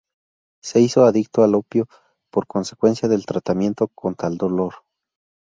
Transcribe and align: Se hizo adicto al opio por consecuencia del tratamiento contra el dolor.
Se 0.63 0.79
hizo 0.81 1.05
adicto 1.05 1.43
al 1.43 1.53
opio 1.53 1.87
por 2.31 2.47
consecuencia 2.47 3.07
del 3.07 3.27
tratamiento 3.27 3.87
contra 3.89 4.29
el 4.29 4.35
dolor. 4.37 4.83